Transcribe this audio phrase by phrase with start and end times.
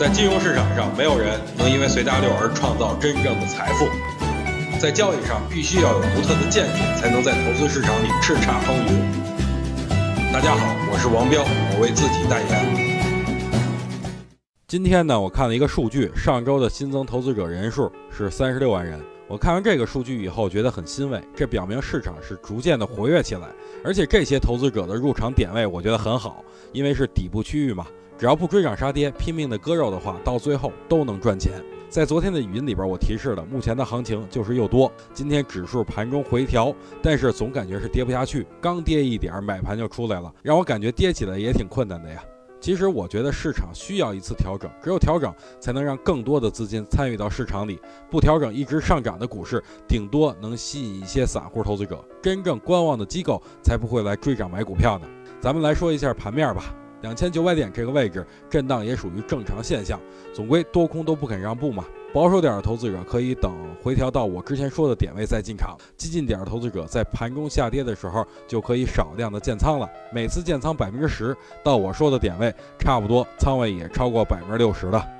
[0.00, 3.86] 在金融市场上，没有人能因为随大流而创造真正的财富。
[4.80, 10.32] 在交易上，必须要有独特的见解，才能在投资市场里叱咤风云。
[10.32, 14.34] 大家好，我是王彪，我为自己代言。
[14.66, 18.98] 今天呢，我看了一个数据，上周的新增投资者人数是三十六万人。
[19.28, 23.48] 我看完这个数据以后，觉得很欣慰，这表明市场是逐渐的活跃起来，
[23.84, 27.86] 而且这些投资者的入场点位，我觉得很好，因为是底部区域嘛。
[28.20, 31.54] 只要不追涨杀跌，拼命的割肉的话，到最后都能赚钱。
[31.88, 34.92] 在昨天的语音里边，我提示了目前的行情就是又多。
[35.14, 36.70] 今天指数盘中回调，
[37.02, 42.22] 但是总感觉是跌不下去，刚跌一点，买盘就出来了，让我感觉跌起来也挺困难的呀。
[42.60, 47.80] 其实我觉得市场需要一次调整，只有调整才能让更多的资金参与到市场里。
[48.10, 55.06] 不调整，一直上涨的股市，顶多能吸引一些散户投资者，真正观望的机构才不会来追涨买股票呢。
[55.40, 56.64] 咱们来说一下盘面吧。
[57.02, 59.98] 两千九百点这个位置震荡也属于正常现象，
[60.34, 61.84] 总归多空都不肯让步嘛。
[62.12, 69.88] 保守点的投资者可以等回调到我之前说的点位再进场，激进点的投资者在盘中下跌的时候就可以少量的建仓了。
[70.12, 75.19] 每次建仓百分之十，到我说的点位，差不多仓位也超过百分之六十了。